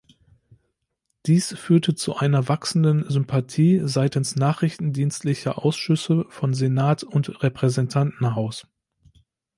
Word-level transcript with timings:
Dies 1.27 1.55
führte 1.55 1.93
zu 1.93 2.15
einer 2.17 2.47
wachsenden 2.47 3.07
Sympathie 3.07 3.81
seitens 3.85 4.35
nachrichtendienstlicher 4.35 5.63
Ausschüsse 5.63 6.25
von 6.29 6.55
Senat 6.55 7.03
und 7.03 7.43
Repräsentantenhaus. 7.43 8.65